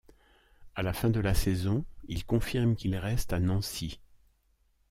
À 0.73 0.81
la 0.81 0.93
fin 0.93 1.11
de 1.11 1.19
la 1.19 1.35
saison, 1.35 1.85
il 2.07 2.25
confirme 2.25 2.75
qu'il 2.75 2.95
reste 2.95 3.33
à 3.33 3.39
Nancy. 3.39 3.99